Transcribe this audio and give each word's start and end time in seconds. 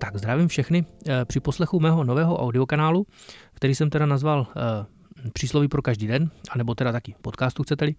Tak 0.00 0.16
zdravím 0.16 0.48
všechny 0.48 0.84
eh, 1.08 1.24
při 1.24 1.40
poslechu 1.40 1.80
mého 1.80 2.04
nového 2.04 2.38
audiokanálu, 2.42 3.06
který 3.54 3.74
jsem 3.74 3.90
teda 3.90 4.06
nazval 4.06 4.46
eh, 4.56 4.86
Přísloví 5.32 5.68
pro 5.68 5.82
každý 5.82 6.06
den, 6.06 6.30
anebo 6.50 6.74
teda 6.74 6.92
taky 6.92 7.14
podcastu 7.22 7.62
chcete-li. 7.62 7.94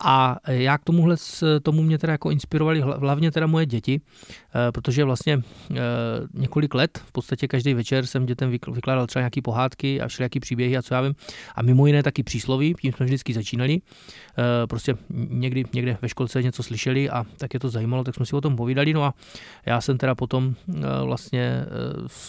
A 0.00 0.36
já 0.46 0.78
k 0.78 0.84
tomuhle, 0.84 1.16
tomu 1.62 1.82
mě 1.82 1.98
teda 1.98 2.12
jako 2.12 2.30
inspirovali 2.30 2.80
hlavně 2.80 3.30
teda 3.30 3.46
moje 3.46 3.66
děti, 3.66 4.00
eh, 4.00 4.72
protože 4.72 5.04
vlastně 5.04 5.42
eh, 5.70 5.76
několik 6.34 6.74
let, 6.74 7.02
v 7.06 7.12
podstatě 7.12 7.48
každý 7.48 7.74
večer 7.74 8.06
jsem 8.06 8.26
dětem 8.26 8.50
vykládal 8.50 9.06
třeba 9.06 9.20
nějaký 9.20 9.42
pohádky 9.42 10.00
a 10.00 10.08
všelijaký 10.08 10.40
příběhy 10.40 10.76
a 10.76 10.82
co 10.82 10.94
já 10.94 11.00
vím. 11.00 11.14
A 11.54 11.62
mimo 11.62 11.86
jiné 11.86 12.02
taky 12.02 12.22
přísloví, 12.22 12.74
tím 12.80 12.92
jsme 12.92 13.06
vždycky 13.06 13.34
začínali. 13.34 13.80
Prostě 14.68 14.94
někdy 15.10 15.64
někde 15.74 15.98
ve 16.02 16.08
školce 16.08 16.42
něco 16.42 16.62
slyšeli 16.62 17.10
a 17.10 17.24
tak 17.36 17.54
je 17.54 17.60
to 17.60 17.68
zajímalo, 17.68 18.04
tak 18.04 18.14
jsme 18.14 18.26
si 18.26 18.36
o 18.36 18.40
tom 18.40 18.56
povídali. 18.56 18.92
No 18.92 19.04
a 19.04 19.14
já 19.66 19.80
jsem 19.80 19.98
teda 19.98 20.14
potom 20.14 20.54
vlastně 21.04 21.64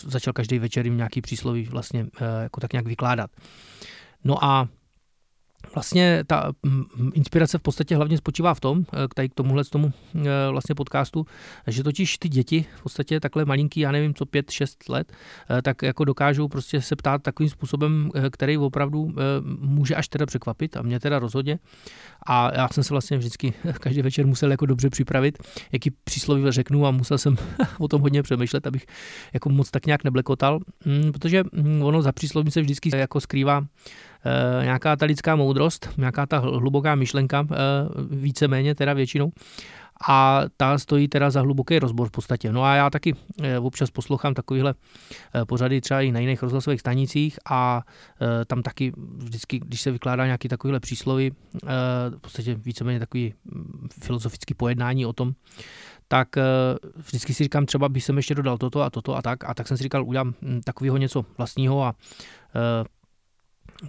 začal 0.08 0.33
každý 0.33 0.59
večer 0.59 0.85
jim 0.85 0.97
nějaký 0.97 1.22
přísloví 1.22 1.63
vlastně 1.72 2.05
jako 2.41 2.59
tak 2.59 2.73
nějak 2.73 2.88
vykládat. 2.88 3.31
No 4.23 4.44
a 4.44 4.67
Vlastně 5.73 6.23
ta 6.27 6.51
inspirace 7.13 7.57
v 7.57 7.61
podstatě 7.61 7.95
hlavně 7.95 8.17
spočívá 8.17 8.53
v 8.53 8.59
tom, 8.59 8.85
eh, 8.93 9.07
tady 9.15 9.29
k 9.29 9.33
tomuhle 9.33 9.63
tomu 9.63 9.93
eh, 10.15 10.21
vlastně 10.52 10.75
podcastu, 10.75 11.25
že 11.67 11.83
totiž 11.83 12.17
ty 12.17 12.29
děti 12.29 12.65
v 12.75 12.83
podstatě 12.83 13.19
takhle 13.19 13.45
malinký, 13.45 13.79
já 13.79 13.91
nevím 13.91 14.13
co, 14.13 14.25
pět, 14.25 14.52
šest 14.52 14.89
let, 14.89 15.13
eh, 15.49 15.61
tak 15.61 15.81
jako 15.81 16.05
dokážou 16.05 16.47
prostě 16.47 16.81
se 16.81 16.95
ptát 16.95 17.21
takovým 17.23 17.49
způsobem, 17.49 18.11
který 18.31 18.57
opravdu 18.57 19.13
může 19.59 19.95
až 19.95 20.07
teda 20.07 20.25
překvapit 20.25 20.77
a 20.77 20.81
mě 20.81 20.99
teda 20.99 21.19
rozhodně. 21.19 21.59
A 22.27 22.52
já 22.55 22.67
jsem 22.71 22.83
se 22.83 22.93
vlastně 22.93 23.17
vždycky 23.17 23.53
každý 23.80 24.02
večer 24.02 24.27
musel 24.27 24.52
jako 24.52 24.66
dobře 24.66 24.89
připravit, 24.89 25.38
jaký 25.71 25.91
přísloví 26.03 26.43
řeknu 26.49 26.85
a 26.85 26.91
musel 26.91 27.17
jsem 27.17 27.38
o 27.80 27.88
tom 27.88 28.02
hodně 28.02 28.23
přemýšlet, 28.23 28.67
abych 28.67 28.86
jako 29.33 29.49
moc 29.49 29.71
tak 29.71 29.86
nějak 29.86 30.03
neblekotal, 30.03 30.59
mm, 30.86 31.11
protože 31.11 31.43
mm, 31.52 31.81
ono 31.81 32.02
za 32.02 32.11
přísloví 32.11 32.52
se 32.52 32.61
vždycky 32.61 32.97
jako 32.97 33.19
skrývá 33.21 33.66
nějaká 34.64 34.95
ta 34.95 35.05
lidská 35.05 35.36
moudrost, 35.36 35.89
nějaká 35.97 36.25
ta 36.25 36.38
hluboká 36.38 36.95
myšlenka, 36.95 37.47
eh, 37.52 37.55
víceméně 38.09 38.75
teda 38.75 38.94
většinou 38.94 39.31
a 40.08 40.41
ta 40.58 40.77
stojí 40.77 41.08
teda 41.08 41.30
za 41.30 41.41
hluboký 41.41 41.80
rozbor 41.80 42.08
v 42.08 42.11
podstatě. 42.11 42.52
No 42.52 42.64
a 42.64 42.75
já 42.75 42.89
taky 42.89 43.16
eh, 43.44 43.59
občas 43.59 43.92
poslouchám 43.92 44.33
takovýhle 44.33 44.73
pořady 45.47 45.81
třeba 45.81 46.02
i 46.02 46.11
na 46.11 46.19
jiných 46.19 46.44
rozhlasových 46.44 46.80
stanicích 46.80 47.39
a 47.49 47.81
tam 48.47 48.61
taky 48.61 48.94
vždycky, 48.97 49.59
když 49.59 49.81
se 49.81 49.92
vykládá 49.92 50.25
nějaký 50.25 50.47
takovýhle 50.47 50.80
příslovy, 50.80 51.31
v 52.09 52.19
podstatě 52.22 52.55
víceméně 52.55 52.99
takový 52.99 53.33
mm, 53.45 53.88
filozofický 54.03 54.53
pojednání 54.53 55.05
o 55.05 55.14
tom, 55.14 55.33
tak 56.08 56.27
vždycky 57.08 57.33
si 57.33 57.44
říkám, 57.44 57.66
třeba 57.66 57.89
bych 57.89 58.03
jsem 58.03 58.17
ještě 58.17 58.36
dodal 58.36 58.58
toto 58.58 58.81
a 58.81 58.89
toto 58.89 59.16
a 59.16 59.22
tak. 59.22 59.44
A 59.44 59.53
tak 59.53 59.67
jsem 59.67 59.77
si 59.77 59.83
říkal, 59.83 60.05
udělám 60.05 60.33
hm, 60.42 60.61
takového 60.66 60.97
něco 60.97 61.25
vlastního 61.38 61.83
a 61.83 61.95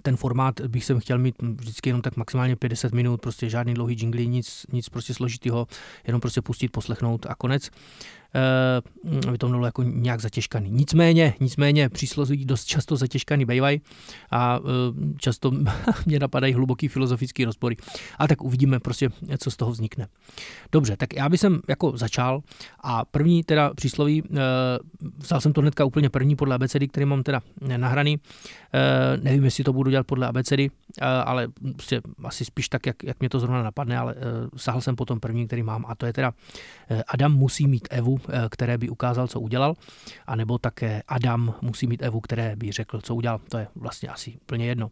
ten 0.01 0.17
formát 0.17 0.61
bych 0.61 0.85
jsem 0.85 0.99
chtěl 0.99 1.17
mít 1.17 1.35
vždycky 1.41 1.89
jenom 1.89 2.01
tak 2.01 2.17
maximálně 2.17 2.55
50 2.55 2.91
minut, 2.91 3.21
prostě 3.21 3.49
žádný 3.49 3.73
dlouhý 3.73 3.95
jingly, 3.99 4.27
nic, 4.27 4.65
nic 4.71 4.89
prostě 4.89 5.13
složitýho, 5.13 5.67
jenom 6.07 6.21
prostě 6.21 6.41
pustit, 6.41 6.67
poslechnout 6.67 7.25
a 7.29 7.35
konec. 7.35 7.69
Eh, 8.35 9.27
aby 9.27 9.37
to 9.37 9.47
bylo 9.47 9.65
jako 9.65 9.83
nějak 9.83 10.21
zatěžkaný. 10.21 10.69
Nicméně, 10.71 11.33
nicméně 11.39 11.89
přísloví 11.89 12.45
dost 12.45 12.65
často 12.65 12.95
zatěžkaný 12.95 13.45
bývají 13.45 13.81
a 14.31 14.59
eh, 14.59 15.13
často 15.17 15.51
mě 16.05 16.19
napadají 16.19 16.53
hluboký 16.53 16.87
filozofický 16.87 17.45
rozpory. 17.45 17.77
A 18.19 18.27
tak 18.27 18.41
uvidíme 18.41 18.79
prostě, 18.79 19.09
co 19.37 19.51
z 19.51 19.55
toho 19.55 19.71
vznikne. 19.71 20.07
Dobře, 20.71 20.97
tak 20.97 21.13
já 21.13 21.29
bych 21.29 21.41
jako 21.67 21.97
začal 21.97 22.41
a 22.83 23.05
první 23.05 23.43
teda 23.43 23.73
přísloví, 23.73 24.23
eh, 24.25 24.37
vzal 25.17 25.41
jsem 25.41 25.53
to 25.53 25.61
hnedka 25.61 25.85
úplně 25.85 26.09
první 26.09 26.35
podle 26.35 26.55
abecedy, 26.55 26.87
který 26.87 27.05
mám 27.05 27.23
teda 27.23 27.41
nahraný. 27.77 28.19
Nevím, 29.21 29.43
jestli 29.43 29.63
to 29.63 29.73
budu 29.73 29.91
dělat 29.91 30.07
podle 30.07 30.27
abecedy, 30.27 30.71
ale 31.25 31.47
prostě 31.73 32.01
asi 32.23 32.45
spíš 32.45 32.69
tak, 32.69 32.85
jak, 32.85 33.03
jak 33.03 33.19
mě 33.19 33.29
to 33.29 33.39
zrovna 33.39 33.63
napadne, 33.63 33.97
ale 33.97 34.15
sahal 34.55 34.81
jsem 34.81 34.95
potom 34.95 35.19
první, 35.19 35.47
který 35.47 35.63
mám 35.63 35.85
a 35.87 35.95
to 35.95 36.05
je 36.05 36.13
teda 36.13 36.33
Adam 37.07 37.33
musí 37.33 37.67
mít 37.67 37.87
Evu, 37.91 38.19
které 38.49 38.77
by 38.77 38.89
ukázal, 38.89 39.27
co 39.27 39.39
udělal, 39.39 39.75
anebo 40.27 40.57
také 40.57 41.03
Adam 41.07 41.53
musí 41.61 41.87
mít 41.87 42.01
Evu, 42.01 42.21
které 42.21 42.55
by 42.55 42.71
řekl, 42.71 43.01
co 43.01 43.15
udělal. 43.15 43.39
To 43.49 43.57
je 43.57 43.67
vlastně 43.75 44.09
asi 44.09 44.37
úplně 44.41 44.65
jedno. 44.65 44.91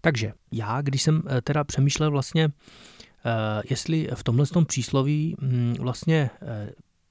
Takže 0.00 0.32
já, 0.52 0.80
když 0.82 1.02
jsem 1.02 1.22
eh, 1.26 1.40
teda 1.40 1.64
přemýšlel 1.64 2.10
vlastně, 2.10 2.44
eh, 2.44 3.62
jestli 3.70 4.08
v 4.14 4.24
tomhle 4.24 4.46
tom 4.46 4.66
přísloví 4.66 5.36
hm, 5.40 5.74
vlastně 5.80 6.30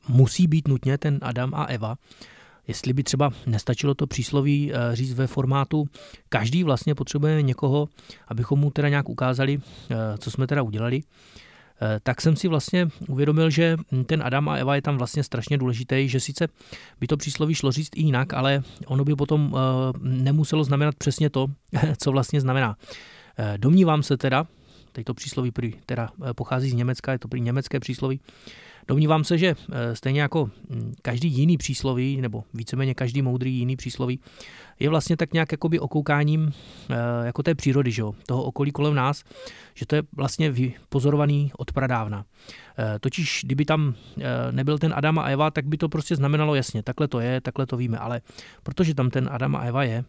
musí 0.07 0.47
být 0.47 0.67
nutně 0.67 0.97
ten 0.97 1.19
Adam 1.22 1.51
a 1.53 1.66
Eva, 1.66 1.95
jestli 2.67 2.94
by 2.94 3.03
třeba 3.03 3.31
nestačilo 3.45 3.94
to 3.94 4.07
přísloví 4.07 4.72
říct 4.94 5.13
ve 5.13 5.27
formátu, 5.27 5.88
každý 6.29 6.63
vlastně 6.63 6.95
potřebuje 6.95 7.41
někoho, 7.41 7.89
abychom 8.27 8.59
mu 8.59 8.72
teda 8.72 8.89
nějak 8.89 9.09
ukázali, 9.09 9.59
co 10.17 10.31
jsme 10.31 10.47
teda 10.47 10.61
udělali, 10.61 11.01
Eh, 11.01 11.46
tak 12.03 12.21
jsem 12.21 12.35
si 12.35 12.47
vlastně 12.47 12.88
uvědomil, 13.07 13.49
že 13.49 13.77
ten 14.05 14.23
Adam 14.25 14.49
a 14.49 14.55
Eva 14.55 14.75
je 14.75 14.81
tam 14.81 14.97
vlastně 14.97 15.23
strašně 15.23 15.57
důležitý, 15.57 16.09
že 16.09 16.19
sice 16.19 16.47
by 16.99 17.07
to 17.07 17.17
přísloví 17.17 17.53
šlo 17.53 17.71
říct 17.71 17.89
i 17.95 18.01
jinak, 18.01 18.33
ale 18.33 18.63
ono 18.85 19.05
by 19.05 19.15
potom 19.15 19.55
eh, 19.55 19.59
nemuselo 20.01 20.63
znamenat 20.63 20.95
přesně 20.95 21.29
to, 21.29 21.47
co 21.97 22.11
vlastně 22.11 22.41
znamená. 22.41 22.77
Eh, 23.38 23.57
domnívám 23.57 24.03
se 24.03 24.17
teda, 24.17 24.47
teď 24.91 25.05
to 25.05 25.13
přísloví 25.13 25.51
prý, 25.51 25.73
teda 25.85 26.09
pochází 26.35 26.69
z 26.69 26.73
Německa, 26.73 27.11
je 27.11 27.19
to 27.19 27.27
prý 27.27 27.41
německé 27.41 27.79
přísloví, 27.79 28.19
Domnívám 28.87 29.23
se, 29.23 29.37
že 29.37 29.55
stejně 29.93 30.21
jako 30.21 30.49
hm, 30.69 30.93
každý 31.01 31.29
jiný 31.29 31.57
přísloví, 31.57 32.21
nebo 32.21 32.43
víceméně 32.53 32.93
každý 32.93 33.21
moudrý 33.21 33.53
jiný 33.53 33.75
přísloví, 33.75 34.19
je 34.79 34.89
vlastně 34.89 35.17
tak 35.17 35.33
nějak 35.33 35.51
jakoby 35.51 35.79
okoukáním 35.79 36.51
jako 37.23 37.43
té 37.43 37.55
přírody, 37.55 37.91
že 37.91 38.01
jo? 38.01 38.13
toho 38.27 38.43
okolí 38.43 38.71
kolem 38.71 38.95
nás, 38.95 39.23
že 39.75 39.85
to 39.85 39.95
je 39.95 40.03
vlastně 40.15 40.51
vypozorovaný 40.51 41.51
od 41.57 41.71
pradávna. 41.71 42.25
E, 42.79 42.99
totiž, 42.99 43.41
kdyby 43.45 43.65
tam 43.65 43.95
nebyl 44.51 44.77
ten 44.77 44.93
Adam 44.95 45.19
a 45.19 45.23
Eva, 45.23 45.51
tak 45.51 45.65
by 45.65 45.77
to 45.77 45.89
prostě 45.89 46.15
znamenalo 46.15 46.55
jasně, 46.55 46.83
takhle 46.83 47.07
to 47.07 47.19
je, 47.19 47.41
takhle 47.41 47.65
to 47.65 47.77
víme, 47.77 47.97
ale 47.97 48.21
protože 48.63 48.95
tam 48.95 49.09
ten 49.09 49.29
Adam 49.31 49.55
a 49.55 49.61
Eva 49.61 49.83
je, 49.83 50.03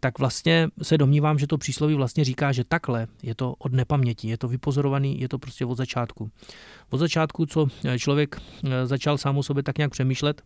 tak 0.00 0.18
vlastně 0.18 0.68
se 0.82 0.98
domnívám, 0.98 1.38
že 1.38 1.46
to 1.46 1.58
přísloví 1.58 1.94
vlastně 1.94 2.24
říká, 2.24 2.52
že 2.52 2.64
takhle 2.64 3.06
je 3.22 3.34
to 3.34 3.54
od 3.58 3.72
nepaměti, 3.72 4.28
je 4.28 4.38
to 4.38 4.48
vypozorovaný, 4.48 5.20
je 5.20 5.28
to 5.28 5.38
prostě 5.38 5.66
od 5.66 5.74
začátku. 5.74 6.30
Od 6.90 6.98
začátku, 6.98 7.46
co 7.46 7.66
člověk 7.98 8.40
začal 8.84 9.18
sám 9.18 9.38
o 9.38 9.42
sobě 9.42 9.62
tak 9.62 9.78
nějak 9.78 9.90
přemýšlet, 9.90 10.42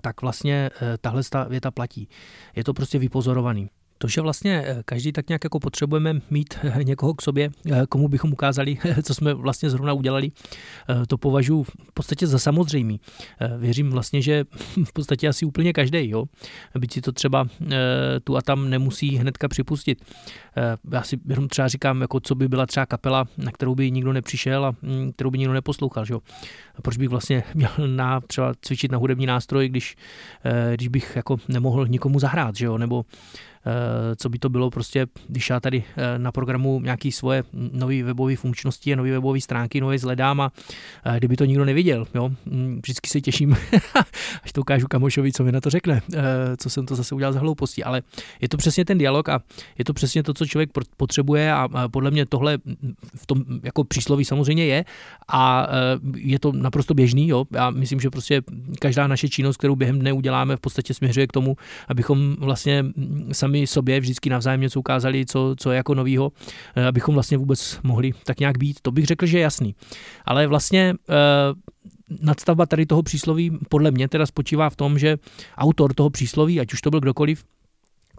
tak 0.00 0.22
vlastně 0.22 0.70
tahle 1.00 1.22
věta 1.48 1.70
platí. 1.70 2.08
Je 2.56 2.64
to 2.64 2.74
prostě 2.74 2.98
vypozorovaný. 2.98 3.70
To, 4.02 4.08
že 4.08 4.20
vlastně 4.20 4.64
eh, 4.66 4.82
každý 4.84 5.12
tak 5.12 5.28
nějak 5.28 5.44
jako 5.44 5.60
potřebujeme 5.60 6.20
mít 6.30 6.54
eh, 6.62 6.84
někoho 6.84 7.14
k 7.14 7.22
sobě, 7.22 7.50
eh, 7.72 7.86
komu 7.88 8.08
bychom 8.08 8.32
ukázali, 8.32 8.78
co 9.02 9.14
jsme 9.14 9.34
vlastně 9.34 9.70
zrovna 9.70 9.92
udělali, 9.92 10.30
to 11.08 11.18
považuji 11.18 11.62
v 11.62 11.92
podstatě 11.94 12.26
za 12.26 12.38
samozřejmý. 12.38 13.00
Věřím 13.58 13.90
vlastně, 13.90 14.22
že 14.22 14.44
v 14.84 14.92
podstatě 14.92 15.28
asi 15.28 15.44
úplně 15.44 15.72
každý, 15.72 16.10
jo. 16.10 16.24
Byť 16.78 16.92
si 16.92 17.00
to 17.00 17.12
třeba 17.12 17.46
tu 18.24 18.36
a 18.36 18.42
tam 18.42 18.70
nemusí 18.70 19.16
hnedka 19.16 19.48
připustit. 19.48 20.04
Já 20.92 21.02
si 21.02 21.18
jenom 21.28 21.48
třeba 21.48 21.68
říkám, 21.68 22.00
jako 22.00 22.20
co 22.20 22.34
by 22.34 22.48
byla 22.48 22.66
třeba 22.66 22.86
kapela, 22.86 23.24
na 23.38 23.52
kterou 23.52 23.74
by 23.74 23.90
nikdo 23.90 24.12
nepřišel 24.12 24.66
a 24.66 24.74
mm, 24.82 25.12
kterou 25.12 25.30
by 25.30 25.38
nikdo 25.38 25.54
neposlouchal, 25.54 26.04
jo. 26.10 26.20
Proč 26.82 26.96
bych 26.96 27.08
vlastně 27.08 27.44
měl 27.54 27.70
na, 27.86 28.20
třeba 28.20 28.52
cvičit 28.60 28.92
na 28.92 28.98
hudební 28.98 29.26
nástroj, 29.26 29.68
když, 29.68 29.96
když 30.74 30.88
bych 30.88 31.16
jako 31.16 31.36
nemohl 31.48 31.86
nikomu 31.86 32.20
zahrát, 32.20 32.56
že 32.56 32.66
jo, 32.66 32.78
nebo 32.78 33.04
co 34.16 34.28
by 34.28 34.38
to 34.38 34.48
bylo 34.48 34.70
prostě, 34.70 35.06
když 35.28 35.50
já 35.50 35.60
tady 35.60 35.84
eh, 35.96 36.18
na 36.18 36.32
programu 36.32 36.80
nějaký 36.80 37.12
svoje 37.12 37.44
nové 37.52 38.02
webové 38.02 38.36
funkčnosti 38.36 38.92
a 38.92 38.96
nové 38.96 39.10
webové 39.10 39.40
stránky 39.40 39.80
nové 39.80 39.98
zhledám 39.98 40.40
a 40.40 40.52
eh, 41.04 41.18
kdyby 41.18 41.36
to 41.36 41.44
nikdo 41.44 41.64
neviděl, 41.64 42.06
jo, 42.14 42.30
hm, 42.46 42.80
vždycky 42.82 43.10
se 43.10 43.20
těším, 43.20 43.56
až 44.42 44.52
to 44.52 44.60
ukážu 44.60 44.86
kamošovi, 44.88 45.32
co 45.32 45.44
mi 45.44 45.52
na 45.52 45.60
to 45.60 45.70
řekne, 45.70 46.02
co 46.56 46.70
jsem 46.70 46.86
to 46.86 46.94
zase 46.94 47.14
udělal 47.14 47.32
za 47.32 47.40
hlouposti, 47.40 47.84
ale 47.84 48.02
je 48.40 48.48
to 48.48 48.56
přesně 48.56 48.84
ten 48.84 48.98
dialog 48.98 49.28
a 49.28 49.40
je 49.78 49.84
to 49.84 49.92
přesně 49.92 50.22
to, 50.22 50.34
co 50.34 50.46
člověk 50.46 50.70
potřebuje 50.96 51.52
a 51.52 51.88
podle 51.88 52.10
mě 52.10 52.26
tohle 52.26 52.58
v 53.14 53.26
tom 53.26 53.44
jako 53.62 53.84
přísloví 53.84 54.24
samozřejmě 54.24 54.66
je 54.66 54.84
a 55.28 55.68
je 56.16 56.38
to 56.38 56.52
naprosto 56.52 56.94
běžný, 56.94 57.28
jo, 57.28 57.44
já 57.50 57.70
myslím, 57.70 58.00
že 58.00 58.10
prostě 58.10 58.42
každá 58.80 59.06
naše 59.06 59.28
činnost, 59.28 59.56
kterou 59.56 59.76
během 59.76 59.98
dne 59.98 60.12
uděláme, 60.12 60.56
v 60.56 60.60
podstatě 60.60 60.94
směřuje 60.94 61.26
k 61.26 61.32
tomu, 61.32 61.56
abychom 61.88 62.36
vlastně 62.38 62.84
sami 63.32 63.52
sami 63.52 63.66
sobě 63.82 64.00
vždycky 64.00 64.30
navzájem 64.30 64.60
něco 64.60 64.80
ukázali, 64.80 65.26
co, 65.26 65.54
co 65.58 65.72
jako 65.72 65.94
novýho, 65.94 66.32
eh, 66.76 66.86
abychom 66.86 67.14
vlastně 67.14 67.38
vůbec 67.38 67.80
mohli 67.82 68.12
tak 68.24 68.40
nějak 68.40 68.58
být. 68.58 68.80
To 68.82 68.92
bych 68.92 69.06
řekl, 69.06 69.26
že 69.26 69.38
je 69.38 69.42
jasný. 69.42 69.74
Ale 70.24 70.46
vlastně 70.46 70.94
eh, 70.94 71.14
nadstavba 72.22 72.66
tady 72.66 72.86
toho 72.86 73.02
přísloví 73.02 73.58
podle 73.68 73.90
mě 73.90 74.08
teda 74.08 74.26
spočívá 74.26 74.70
v 74.70 74.76
tom, 74.76 74.98
že 74.98 75.18
autor 75.58 75.94
toho 75.94 76.10
přísloví, 76.10 76.60
ať 76.60 76.72
už 76.72 76.80
to 76.80 76.90
byl 76.90 77.00
kdokoliv, 77.00 77.44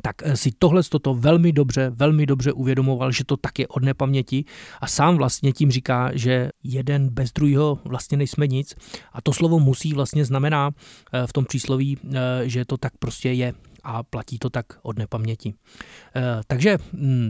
tak 0.01 0.15
eh, 0.23 0.35
si 0.35 0.51
tohle 0.51 0.83
toto 0.83 1.15
velmi 1.15 1.51
dobře, 1.55 1.91
velmi 1.95 2.25
dobře 2.25 2.51
uvědomoval, 2.51 3.11
že 3.11 3.23
to 3.23 3.37
tak 3.37 3.59
je 3.59 3.67
od 3.67 3.83
nepaměti 3.83 4.45
a 4.81 4.87
sám 4.87 5.15
vlastně 5.15 5.53
tím 5.53 5.71
říká, 5.71 6.11
že 6.13 6.49
jeden 6.63 7.09
bez 7.09 7.31
druhého 7.31 7.79
vlastně 7.85 8.17
nejsme 8.17 8.47
nic 8.47 8.75
a 9.13 9.21
to 9.21 9.33
slovo 9.33 9.59
musí 9.59 9.93
vlastně 9.93 10.25
znamená 10.25 10.71
v 11.25 11.33
tom 11.33 11.45
přísloví, 11.45 11.97
že 12.43 12.65
to 12.65 12.77
tak 12.77 12.93
prostě 12.99 13.31
je 13.31 13.53
a 13.83 14.03
platí 14.03 14.39
to 14.39 14.49
tak 14.49 14.65
od 14.81 14.97
nepaměti. 14.97 15.53
Takže 16.47 16.77
mm, 16.93 17.29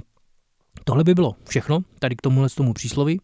Tohle 0.84 1.04
by 1.04 1.16
bylo 1.16 1.36
všechno 1.50 1.80
tady 2.00 2.16
k 2.16 2.22
tomuhle 2.22 2.50
tomu 2.50 2.74
přísloví. 2.74 3.22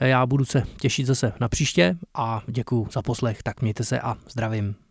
Já 0.00 0.26
budu 0.26 0.44
se 0.44 0.62
těšit 0.80 1.06
zase 1.06 1.32
na 1.40 1.48
příště 1.48 1.96
a 2.14 2.42
děkuji 2.46 2.88
za 2.92 3.02
poslech, 3.02 3.42
tak 3.42 3.62
mějte 3.62 3.84
se 3.84 4.00
a 4.00 4.16
zdravím. 4.30 4.83